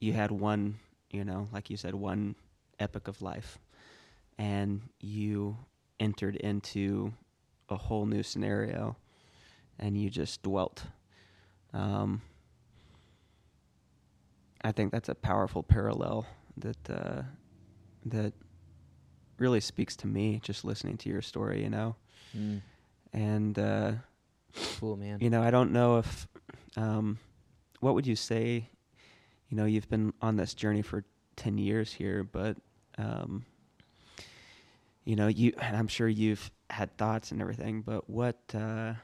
[0.00, 0.78] you had one
[1.10, 2.34] you know like you said one
[2.78, 3.58] epic of life.
[4.36, 5.56] And you
[6.00, 7.12] entered into
[7.68, 8.96] a whole new scenario
[9.78, 10.84] and you just dwelt.
[11.72, 12.20] Um,
[14.62, 17.22] i think that's a powerful parallel that uh,
[18.06, 18.32] that
[19.38, 21.96] really speaks to me just listening to your story you know?
[23.12, 23.92] And uh,
[24.80, 25.18] Cool, man.
[25.20, 26.26] you know, I don't know if,
[26.76, 27.18] um,
[27.80, 28.68] what would you say?
[29.48, 31.04] You know, you've been on this journey for
[31.36, 32.56] ten years here, but,
[32.98, 33.44] um,
[35.04, 38.94] you know, you, and I'm sure you've had thoughts and everything, but what, uh,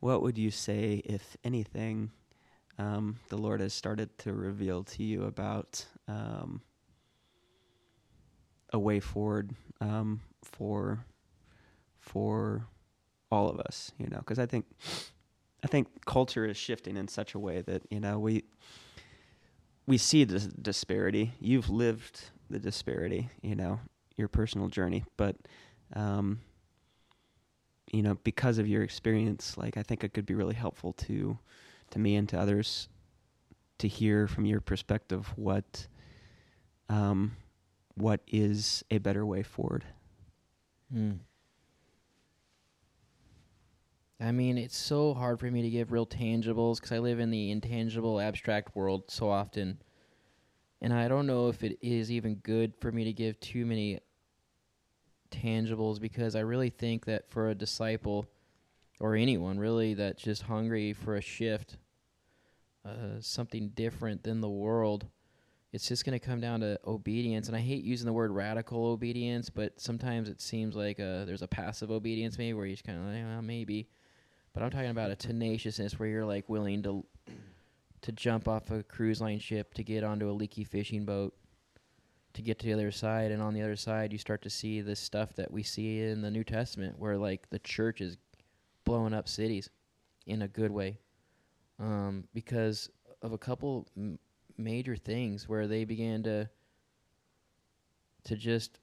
[0.00, 2.10] what would you say, if anything,
[2.78, 6.60] um, the Lord has started to reveal to you about um,
[8.72, 11.04] a way forward um, for
[11.98, 12.66] for
[13.32, 14.66] all of us, you know, because I think
[15.64, 18.44] I think culture is shifting in such a way that you know we
[19.86, 21.32] we see the disparity.
[21.40, 23.80] You've lived the disparity, you know,
[24.16, 25.36] your personal journey, but
[25.94, 26.40] um,
[27.92, 31.38] you know, because of your experience, like I think it could be really helpful to
[31.90, 32.88] to me and to others
[33.78, 35.86] to hear from your perspective what
[36.88, 37.36] um,
[37.94, 39.84] what is a better way forward.
[40.94, 41.18] Mm.
[44.18, 47.30] I mean, it's so hard for me to give real tangibles because I live in
[47.30, 49.78] the intangible, abstract world so often.
[50.80, 54.00] And I don't know if it is even good for me to give too many
[55.30, 58.26] tangibles because I really think that for a disciple
[59.00, 61.76] or anyone really that's just hungry for a shift,
[62.86, 65.06] uh, something different than the world,
[65.72, 67.48] it's just going to come down to obedience.
[67.48, 71.42] And I hate using the word radical obedience, but sometimes it seems like uh, there's
[71.42, 73.88] a passive obedience maybe where you just kind of like, well, maybe.
[74.56, 77.04] But I'm talking about a tenaciousness where you're like willing to
[78.00, 81.34] to jump off a cruise line ship to get onto a leaky fishing boat
[82.32, 84.80] to get to the other side and on the other side you start to see
[84.80, 88.16] this stuff that we see in the New Testament where like the church is
[88.86, 89.68] blowing up cities
[90.26, 91.00] in a good way
[91.78, 92.88] um, because
[93.20, 94.18] of a couple m-
[94.56, 96.48] major things where they began to
[98.24, 98.78] to just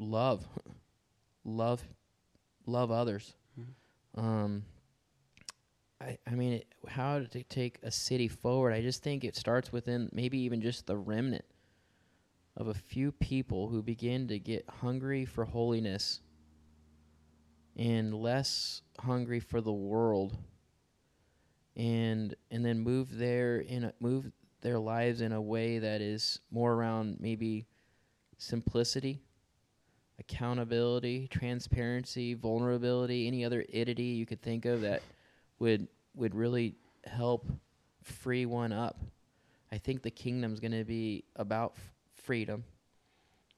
[0.00, 0.44] love
[1.44, 1.84] love
[2.66, 3.34] love others.
[4.18, 4.64] Um,
[6.00, 8.72] I, I mean, it, how to take a city forward?
[8.72, 11.44] I just think it starts within maybe even just the remnant
[12.56, 16.20] of a few people who begin to get hungry for holiness
[17.76, 20.36] and less hungry for the world
[21.76, 26.40] and and then move their in a, move their lives in a way that is
[26.50, 27.68] more around maybe
[28.36, 29.22] simplicity
[30.18, 35.02] accountability transparency vulnerability any other idity you could think of that
[35.58, 36.74] would would really
[37.06, 37.46] help
[38.02, 39.00] free one up
[39.70, 41.92] i think the kingdom's going to be about f-
[42.28, 42.62] freedom.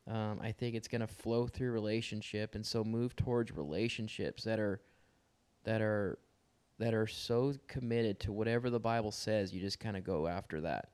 [0.06, 4.60] Um, I think it's going to flow through relationship, and so move towards relationships that
[4.60, 4.80] are
[5.64, 6.20] that are
[6.78, 9.52] that are so committed to whatever the Bible says.
[9.52, 10.90] You just kind of go after that,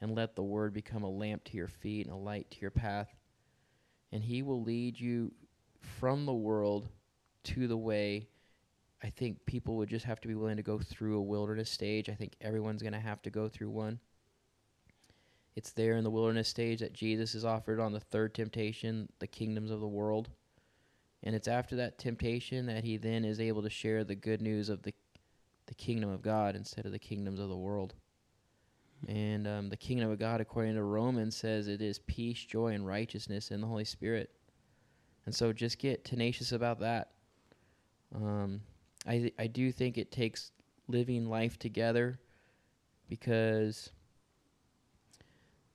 [0.00, 2.70] and let the Word become a lamp to your feet and a light to your
[2.70, 3.17] path.
[4.12, 5.32] And He will lead you
[5.80, 6.88] from the world
[7.44, 8.28] to the way.
[9.02, 12.08] I think people would just have to be willing to go through a wilderness stage.
[12.08, 14.00] I think everyone's going to have to go through one.
[15.54, 19.26] It's there in the wilderness stage that Jesus is offered on the third temptation, the
[19.26, 20.30] kingdoms of the world.
[21.22, 24.68] And it's after that temptation that he then is able to share the good news
[24.68, 24.94] of the
[25.68, 27.94] the kingdom of God instead of the kingdoms of the world.
[29.06, 32.86] And um, the kingdom of God, according to Romans, says it is peace, joy, and
[32.86, 34.30] righteousness in the Holy Spirit.
[35.24, 37.10] And so just get tenacious about that.
[38.14, 38.60] Um,
[39.06, 40.52] I I do think it takes
[40.88, 42.18] living life together
[43.08, 43.90] because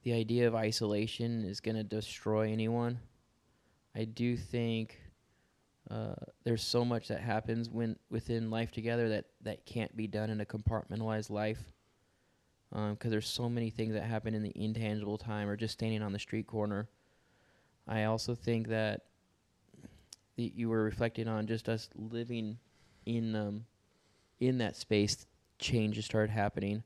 [0.04, 3.00] the idea of isolation is going to destroy anyone.
[3.96, 5.00] I do think
[5.90, 10.30] uh, there's so much that happens when within life together that that can't be done
[10.30, 11.73] in a compartmentalized life.
[12.74, 16.02] Because um, there's so many things that happen in the intangible time or just standing
[16.02, 16.90] on the street corner.
[17.88, 19.02] I also think that
[20.36, 22.58] the, you were reflecting on just us living
[23.06, 23.66] in um,
[24.40, 25.28] in that space.
[25.60, 26.84] Changes started happening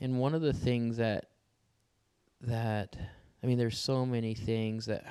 [0.00, 1.26] and one of the things that
[2.40, 2.96] that
[3.42, 5.04] I mean, there's so many things that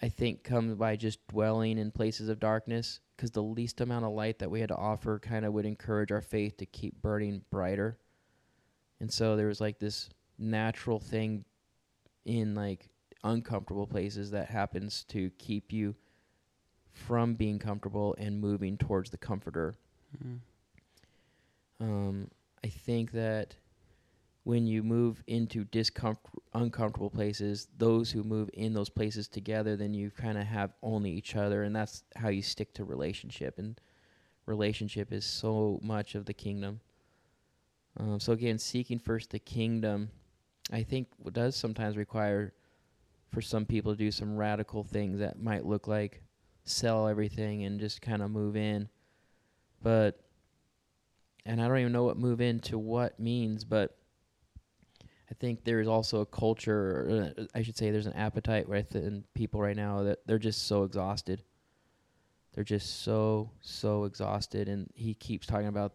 [0.00, 4.12] I think come by just dwelling in places of darkness because the least amount of
[4.12, 7.42] light that we had to offer kind of would encourage our faith to keep burning
[7.50, 7.98] brighter.
[9.00, 11.44] And so there was like this natural thing
[12.24, 12.88] in like
[13.24, 15.96] uncomfortable places that happens to keep you
[16.92, 19.76] from being comfortable and moving towards the comforter.
[20.16, 21.84] Mm-hmm.
[21.84, 22.30] Um,
[22.62, 23.56] I think that
[24.48, 29.92] when you move into discomfort, uncomfortable places, those who move in those places together, then
[29.92, 33.58] you kind of have only each other, and that's how you stick to relationship.
[33.58, 33.78] And
[34.46, 36.80] relationship is so much of the kingdom.
[37.98, 40.08] Um, so again, seeking first the kingdom,
[40.72, 42.54] I think does sometimes require
[43.30, 46.22] for some people to do some radical things that might look like
[46.64, 48.88] sell everything and just kind of move in.
[49.82, 50.18] But
[51.44, 53.97] and I don't even know what move into what means, but
[55.30, 59.60] I think there's also a culture, uh, I should say, there's an appetite within people
[59.60, 61.42] right now that they're just so exhausted.
[62.54, 65.92] They're just so so exhausted, and he keeps talking about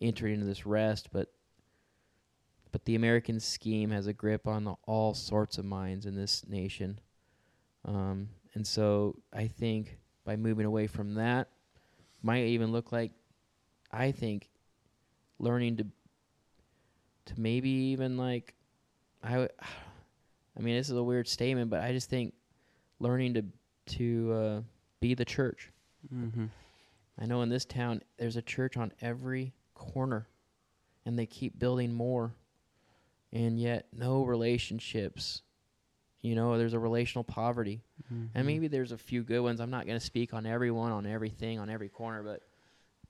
[0.00, 1.28] entering into this rest, but
[2.72, 7.00] but the American scheme has a grip on all sorts of minds in this nation,
[7.84, 11.48] um, and so I think by moving away from that
[12.22, 13.10] might even look like
[13.90, 14.48] I think
[15.38, 15.86] learning to
[17.26, 18.54] to maybe even like
[19.22, 19.48] I
[20.56, 22.34] I mean this is a weird statement but I just think
[22.98, 23.44] learning to
[23.96, 24.60] to uh,
[25.00, 25.70] be the church.
[26.14, 26.46] Mm-hmm.
[27.20, 30.28] I know in this town there's a church on every corner
[31.04, 32.34] and they keep building more
[33.32, 35.42] and yet no relationships.
[36.22, 37.80] You know, there's a relational poverty.
[38.04, 38.26] Mm-hmm.
[38.34, 39.58] And maybe there's a few good ones.
[39.58, 42.42] I'm not going to speak on everyone, on everything, on every corner, but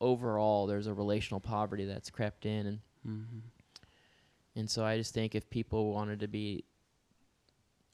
[0.01, 3.39] overall, there's a relational poverty that's crept in, and Mm-hmm.
[4.57, 6.65] And so I just think if people wanted to be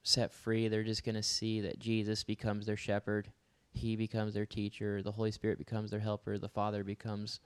[0.03, 3.29] set free, they're just going to see that Jesus becomes their shepherd,
[3.73, 7.41] He becomes their teacher, the Holy Spirit becomes their helper, the Father becomes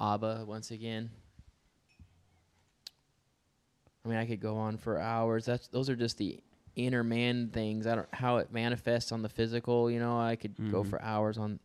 [0.00, 1.10] Abba once again.
[4.04, 5.44] I mean, I could go on for hours.
[5.46, 6.40] That's those are just the
[6.76, 7.86] inner man things.
[7.86, 9.90] I don't how it manifests on the physical.
[9.90, 10.90] You know, I could go Mhm.
[10.90, 11.58] for hours on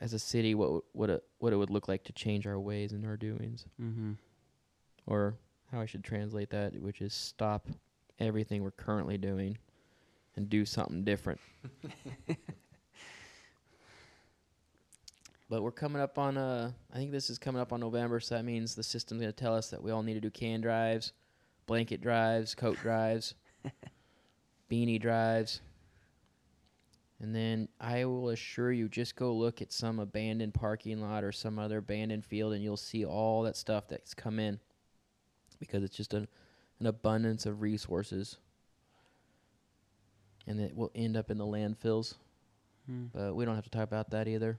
[0.00, 2.92] as a city what what it what it would look like to change our ways
[2.92, 4.12] and our doings, Mm-hmm.
[5.06, 5.34] or
[5.70, 7.68] how I should translate that, which is stop
[8.18, 9.56] everything we're currently doing
[10.36, 11.40] and do something different.
[15.50, 18.34] but we're coming up on uh I think this is coming up on November, so
[18.36, 21.12] that means the system's gonna tell us that we all need to do can drives,
[21.66, 23.34] blanket drives, coat drives,
[24.70, 25.60] beanie drives.
[27.20, 31.32] And then I will assure you, just go look at some abandoned parking lot or
[31.32, 34.60] some other abandoned field, and you'll see all that stuff that's come in
[35.58, 36.28] because it's just an,
[36.80, 38.36] an abundance of resources.
[40.46, 42.14] And it will end up in the landfills,
[42.90, 43.10] Mm.
[43.12, 44.56] but we don't have to talk about that either.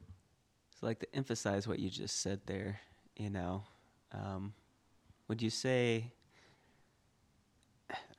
[0.79, 2.79] So, like to emphasize what you just said there,
[3.17, 3.63] you know,
[4.11, 4.53] um,
[5.27, 6.11] would you say?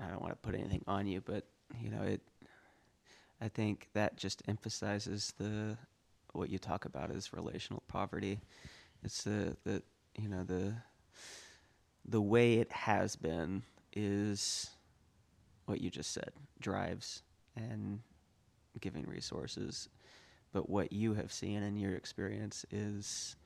[0.01, 1.45] I don't want to put anything on you, but
[1.81, 2.21] you know, it.
[3.41, 5.77] I think that just emphasizes the
[6.33, 8.41] what you talk about as relational poverty.
[9.05, 9.83] It's the the
[10.17, 10.75] you know the
[12.07, 14.71] the way it has been is
[15.67, 17.23] what you just said drives
[17.57, 18.01] and
[18.81, 19.89] giving resources.
[20.53, 23.37] But what you have seen in your experience is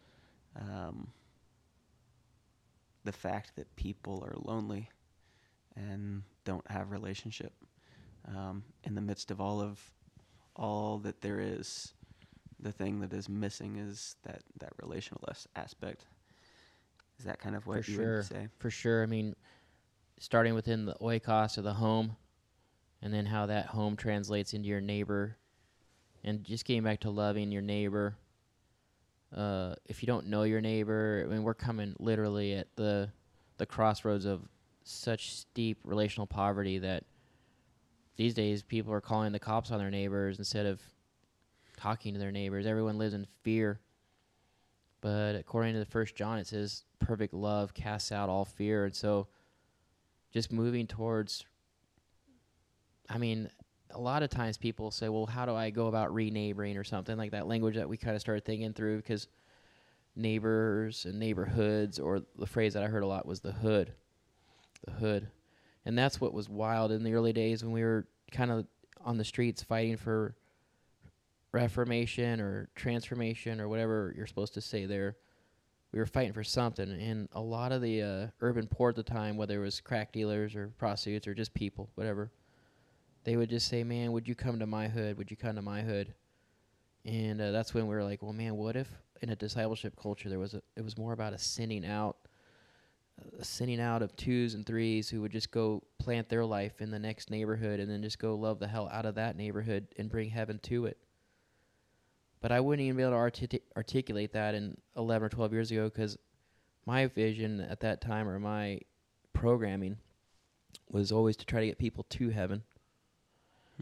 [0.59, 1.09] um,
[3.05, 4.91] the fact that people are lonely
[5.77, 7.53] and don't have relationship.
[8.27, 9.79] Um, in the midst of all of
[10.57, 11.93] all that there is
[12.61, 15.23] the thing that is missing is that that relational
[15.57, 16.07] aspect
[17.19, 18.17] is that kind of what For you sure.
[18.17, 19.03] would say For sure.
[19.03, 19.35] I mean,
[20.19, 22.17] starting within the oikos or the home,
[23.03, 25.37] and then how that home translates into your neighbor,
[26.23, 28.17] and just getting back to loving your neighbor.
[29.35, 33.11] Uh, if you don't know your neighbor, I mean, we're coming literally at the
[33.57, 34.43] the crossroads of
[34.85, 37.05] such steep relational poverty that
[38.17, 40.81] these days people are calling the cops on their neighbors instead of
[41.77, 42.67] talking to their neighbors.
[42.67, 43.81] Everyone lives in fear.
[45.05, 48.87] But according to the first John, it says perfect love casts out all fear.
[48.87, 49.27] And so
[50.33, 51.45] just moving towards
[53.11, 53.51] I mean,
[53.91, 56.85] a lot of times people say, Well, how do I go about re neighboring or
[56.85, 59.29] something like that language that we kind of started thinking through because
[60.17, 63.93] neighbors and neighborhoods or the phrase that I heard a lot was the hood.
[64.87, 65.29] The hood.
[65.85, 68.67] And that's what was wild in the early days when we were kind of
[69.05, 70.35] on the streets fighting for
[71.55, 75.17] reformation or transformation or whatever you're supposed to say there.
[75.93, 79.05] We were fighting for something, and a lot of the uh, urban poor at the
[79.05, 82.33] time, whether it was crack dealers or prostitutes or just people, whatever,
[83.23, 85.17] they would just say, "Man, would you come to my hood?
[85.17, 86.13] Would you come to my hood?"
[87.05, 88.89] And uh, that's when we were like, "Well, man, what if
[89.23, 92.17] in a discipleship culture there was a, it was more about a sending out,
[93.39, 96.91] a sending out of twos and threes who would just go plant their life in
[96.91, 100.11] the next neighborhood and then just go love the hell out of that neighborhood and
[100.11, 100.99] bring heaven to it."
[102.45, 105.71] But I wouldn't even be able to artic- articulate that in 11 or 12 years
[105.71, 106.19] ago because
[106.85, 108.81] my vision at that time or my
[109.33, 109.97] programming
[110.91, 112.63] was always to try to get people to heaven.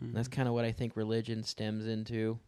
[0.01, 2.39] And that's kind of what I think religion stems into.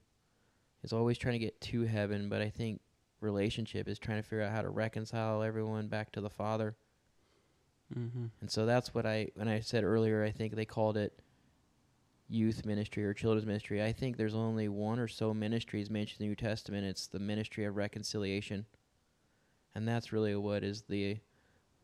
[0.84, 2.80] Is always trying to get to heaven, but I think
[3.20, 6.76] relationship is trying to figure out how to reconcile everyone back to the Father.
[7.92, 8.30] Mhm.
[8.40, 11.23] And so that's what I when I said earlier I think they called it
[12.28, 13.82] youth ministry or children's ministry.
[13.82, 16.86] I think there's only one or so ministries mentioned in the New Testament.
[16.86, 18.64] It's the ministry of reconciliation.
[19.74, 21.18] And that's really what is the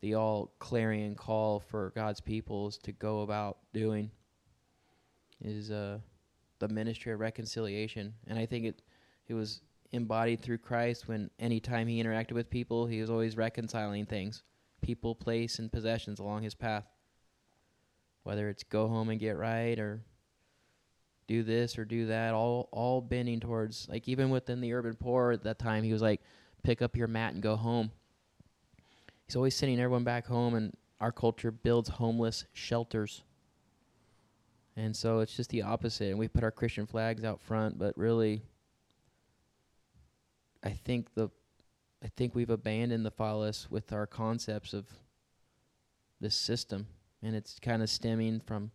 [0.01, 4.11] the all clarion call for God's people is to go about doing
[5.43, 5.99] is uh
[6.59, 8.15] the ministry of reconciliation.
[8.27, 8.83] And I think it
[9.29, 9.61] it was
[9.93, 14.43] embodied through Christ when anytime he interacted with people, he was always reconciling things
[14.83, 16.87] people, place, and possessions along his path.
[18.23, 20.03] Whether it's go home and get right or
[21.31, 25.31] do this or do that, all all bending towards like even within the urban poor
[25.31, 26.21] at that time, he was like,
[26.65, 27.93] pick up your mat and go home.
[29.27, 33.23] He's always sending everyone back home, and our culture builds homeless shelters.
[34.77, 36.09] And so it's just the opposite.
[36.09, 38.43] And we put our Christian flags out front, but really,
[40.65, 41.29] I think the,
[42.03, 44.87] I think we've abandoned the polis with our concepts of
[46.21, 46.89] this system,
[47.23, 48.73] and it's kind of stemming from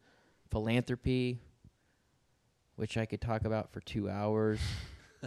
[0.51, 1.41] philanthropy,
[2.75, 4.59] which I could talk about for two hours,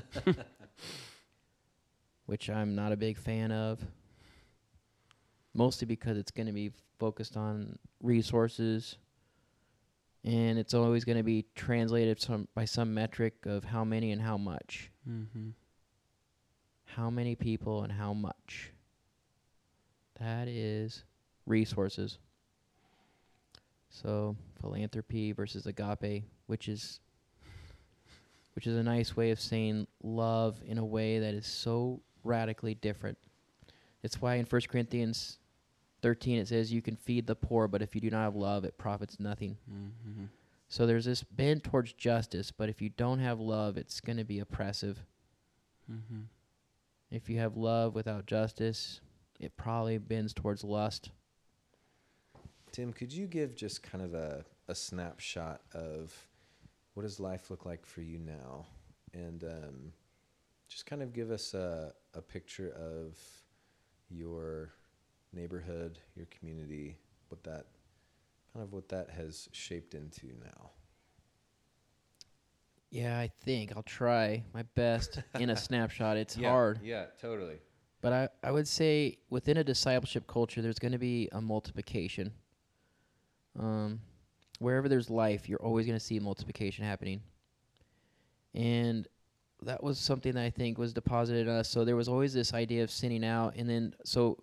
[2.27, 3.81] which I'm not a big fan of.
[5.55, 8.97] Mostly because it's going to be focused on resources,
[10.25, 14.21] and it's always going to be translated some by some metric of how many and
[14.21, 14.91] how much.
[15.09, 15.51] Mm-hmm.
[16.85, 18.73] How many people and how much.
[20.21, 21.05] That is
[21.47, 22.19] resources.
[23.91, 27.01] So philanthropy versus agape, which is
[28.59, 32.75] which is a nice way of saying love in a way that is so radically
[32.75, 33.17] different.
[34.03, 35.39] It's why in 1 Corinthians
[36.03, 38.65] 13 it says you can feed the poor, but if you do not have love,
[38.65, 39.57] it profits nothing.
[39.73, 40.25] Mm-hmm.
[40.69, 44.25] So there's this bent towards justice, but if you don't have love, it's going to
[44.25, 45.05] be oppressive.
[45.89, 46.23] Mm-hmm.
[47.13, 49.01] If you have love without justice,
[49.39, 51.13] it probably bends towards lust.
[52.73, 56.28] Tim, could you give just kind of a, a snapshot of
[56.99, 58.67] what does life look like for you now?
[59.15, 59.93] And um,
[60.69, 63.17] just kind of give us a, a picture of
[64.11, 64.73] your
[65.33, 67.67] neighborhood, your community, what that
[68.53, 70.71] kind of what that has shaped into now.
[72.91, 76.17] Yeah, I think I'll try my best in a snapshot.
[76.17, 76.81] It's Yeah, hard.
[76.83, 77.61] Yeah, totally.
[78.01, 82.33] But I, I would say within a discipleship culture, there's going to be a multiplication.
[83.57, 84.01] Um,
[84.59, 87.21] wherever there's life, you're always going to see multiplication happening.
[88.55, 89.07] And
[89.63, 91.69] that was something that I think was deposited in us.
[91.69, 93.55] So there was always this idea of sending out.
[93.57, 94.39] And then, so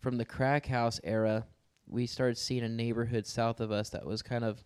[0.00, 1.46] from the crack house era,
[1.86, 4.62] we started seeing a neighborhood south of us that was kind of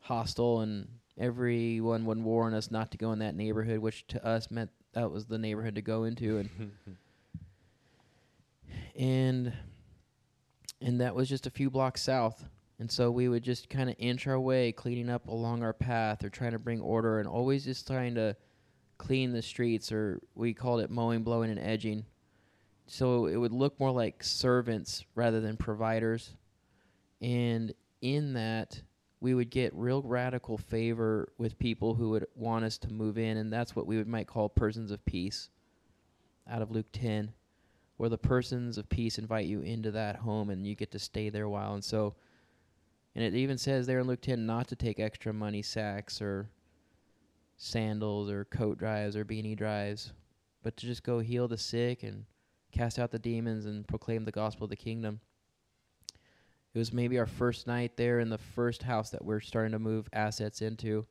[0.00, 4.50] hostile, and everyone would warn us not to go in that neighborhood, which to us
[4.50, 6.38] meant that was the neighborhood to go into.
[6.38, 6.72] And
[8.96, 9.52] and
[10.80, 12.44] and that was just a few blocks south
[12.78, 16.22] and so we would just kind of inch our way cleaning up along our path
[16.22, 18.36] or trying to bring order and always just trying to
[18.98, 22.04] clean the streets or we called it mowing blowing and edging.
[22.86, 26.30] So it would look more like servants rather than providers.
[27.20, 28.80] And in that
[29.20, 33.36] we would get real radical favor with people who would want us to move in
[33.36, 35.50] and that's what we would might call persons of peace.
[36.48, 37.32] Out of luke 10
[37.98, 41.28] where the persons of peace invite you into that home and you get to stay
[41.28, 41.74] there a while.
[41.74, 42.14] And so,
[43.14, 46.50] and it even says there in Luke 10 not to take extra money sacks or
[47.56, 50.12] sandals or coat drives or beanie drives,
[50.62, 52.24] but to just go heal the sick and
[52.72, 55.20] cast out the demons and proclaim the gospel of the kingdom.
[56.74, 59.78] It was maybe our first night there in the first house that we're starting to
[59.78, 61.06] move assets into.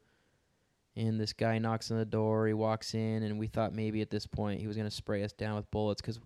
[0.96, 2.48] And this guy knocks on the door.
[2.48, 5.24] He walks in, and we thought maybe at this point he was going to spray
[5.24, 6.20] us down with bullets because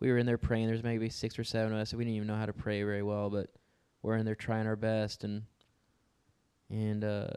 [0.00, 0.66] we were in there praying.
[0.66, 1.92] There's maybe six or seven of us.
[1.92, 3.50] And we didn't even know how to pray very well, but
[4.02, 5.24] we're in there trying our best.
[5.24, 5.42] And
[6.70, 7.28] and uh,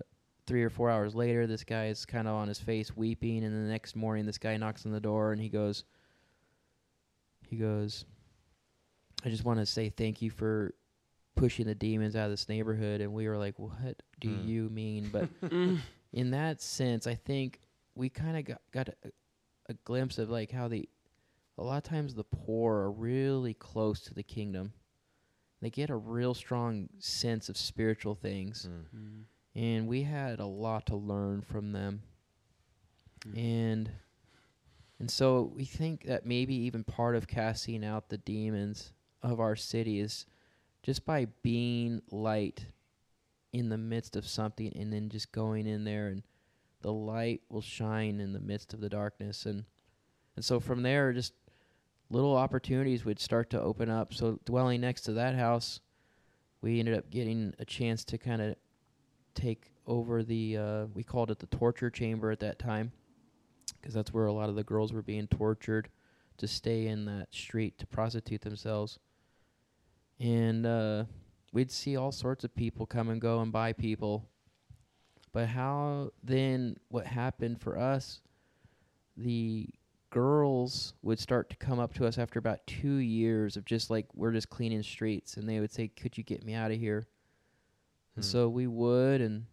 [0.48, 3.44] three or four hours later, this guy is kind of on his face weeping.
[3.44, 5.84] And the next morning, this guy knocks on the door and he goes,
[7.50, 8.06] he goes,
[9.26, 10.74] I just want to say thank you for
[11.36, 13.02] pushing the demons out of this neighborhood.
[13.02, 14.48] And we were like, what do Hmm.
[14.48, 15.10] you mean?
[15.12, 15.30] But
[16.14, 17.60] in that sense, I think
[17.96, 19.12] we kind of got, got a,
[19.70, 20.88] a glimpse of like how the
[21.58, 24.74] a lot of times the poor are really close to the kingdom.
[25.66, 29.24] They get a real strong sense of spiritual things, Mm.
[29.56, 32.04] and we had a lot to learn from them.
[33.36, 33.90] And
[35.00, 38.94] and so we think that maybe even part of casting out the demons
[39.24, 40.28] of our city is
[40.84, 42.68] just by being light
[43.52, 46.22] in the midst of something and then just going in there and
[46.82, 49.66] the light will shine in the midst of the darkness and
[50.36, 51.34] and so from there just
[52.10, 54.14] little opportunities would start to open up.
[54.14, 55.80] So dwelling next to that house
[56.66, 58.56] we ended up getting a chance to kind of
[59.36, 62.92] take over the uh, we called it the torture chamber at that time
[63.80, 65.90] because that's where a lot of the girls were being tortured
[66.38, 68.98] to stay in that street to prostitute themselves.
[70.20, 71.04] And uh,
[71.54, 74.26] we'd see all sorts of people come and go and buy people.
[75.32, 78.22] But how then what happened for us
[79.16, 79.70] the
[80.16, 84.06] girls would start to come up to us after about two years of just like
[84.16, 87.06] we're just cleaning streets and they would say could you get me out of here
[88.16, 88.30] and Hmm.
[88.32, 89.46] so we would and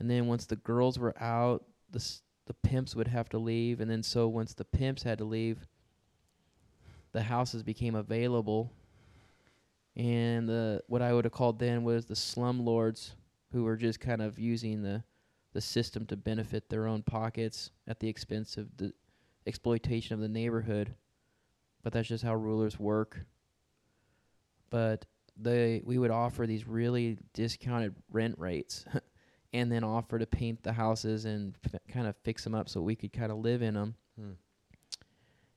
[0.00, 3.80] And then once the girls were out, the s- the pimps would have to leave,
[3.80, 5.66] and then so once the pimps had to leave,
[7.12, 8.70] the houses became available.
[9.96, 13.12] And the what I would have called then was the slumlords,
[13.52, 15.04] who were just kind of using the
[15.52, 18.92] the system to benefit their own pockets at the expense of the
[19.46, 20.94] exploitation of the neighborhood.
[21.82, 23.26] But that's just how rulers work.
[24.70, 25.04] But
[25.36, 28.84] they we would offer these really discounted rent rates
[29.52, 32.80] and then offer to paint the houses and f- kind of fix them up so
[32.80, 33.94] we could kind of live in them.
[34.18, 34.32] Hmm.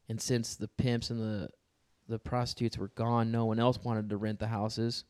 [0.10, 1.50] And since the pimps and the
[2.10, 5.04] the prostitutes were gone, no one else wanted to rent the houses.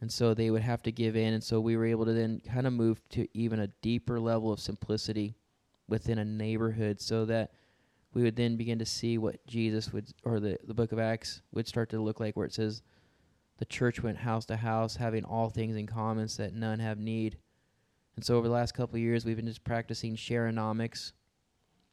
[0.00, 2.40] And so they would have to give in and so we were able to then
[2.40, 5.34] kind of move to even a deeper level of simplicity
[5.88, 7.50] within a neighborhood so that
[8.14, 11.42] we would then begin to see what Jesus would or the the book of Acts
[11.52, 12.82] would start to look like where it says
[13.58, 16.98] the church went house to house having all things in common so that none have
[16.98, 17.38] need.
[18.16, 21.12] And so over the last couple of years we've been just practicing shareonomics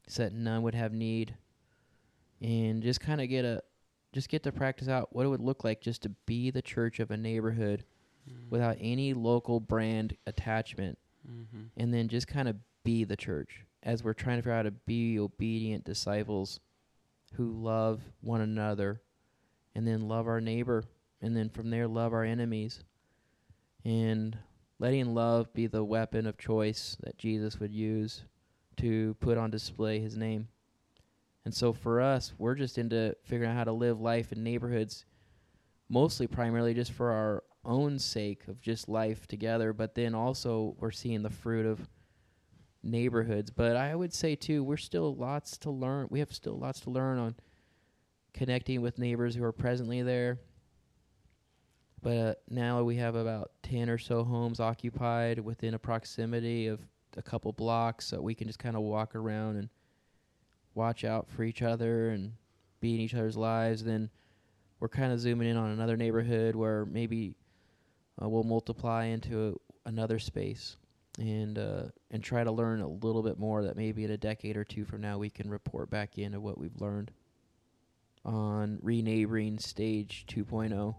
[0.07, 1.35] so that none would have need
[2.41, 3.61] and just kind of get a
[4.13, 6.99] just get to practice out what it would look like just to be the church
[6.99, 7.83] of a neighborhood
[8.49, 11.63] without any local brand attachment Mm-hmm.
[11.77, 14.63] and then just kind of be the church as we're trying to figure out how
[14.63, 16.59] to be obedient disciples
[17.35, 19.01] who love one another
[19.75, 20.83] and then love our neighbor
[21.21, 22.83] and then from there love our enemies
[23.85, 24.37] and
[24.79, 28.23] letting love be the weapon of choice that Jesus would use
[28.77, 30.47] to put on display his name.
[31.45, 35.05] And so for us, we're just into figuring out how to live life in neighborhoods
[35.89, 40.91] mostly primarily just for our own sake of just life together, but then also we're
[40.91, 41.87] seeing the fruit of
[42.85, 43.49] neighborhoods.
[43.49, 46.07] But I would say too, we're still lots to learn.
[46.09, 47.35] We have still lots to learn on
[48.33, 50.39] connecting with neighbors who are presently there.
[52.01, 56.79] But uh, now we have about 10 or so homes occupied within a proximity of
[57.17, 59.69] a couple blocks so we can just kind of walk around and
[60.75, 62.33] watch out for each other and
[62.79, 63.83] be in each other's lives.
[63.83, 64.11] Then
[64.79, 67.33] we're kind of zooming in on another neighborhood where maybe
[68.21, 70.77] uh, we'll multiply into another space
[71.17, 74.57] and uh, and try to learn a little bit more that maybe in a decade
[74.57, 77.11] or two from now we can report back into what we've learned
[78.23, 80.41] on reneighboring stage oh.
[80.41, 80.95] 2.0.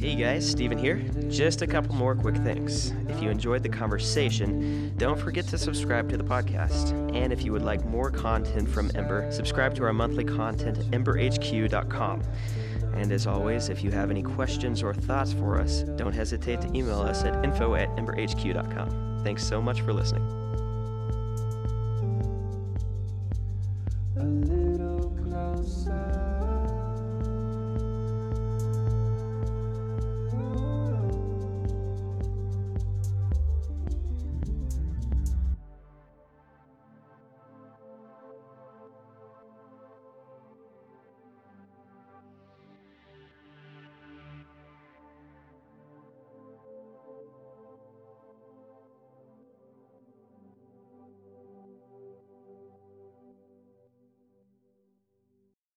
[0.00, 0.96] Hey guys, Steven here.
[1.28, 2.92] Just a couple more quick things.
[3.08, 6.90] If you enjoyed the conversation, don't forget to subscribe to the podcast.
[7.14, 10.86] And if you would like more content from Ember, subscribe to our monthly content at
[10.86, 12.22] emberhq.com.
[12.94, 16.76] And as always, if you have any questions or thoughts for us, don't hesitate to
[16.76, 19.20] email us at info at emberhq.com.
[19.22, 20.22] Thanks so much for listening.
[24.16, 26.41] a little closer.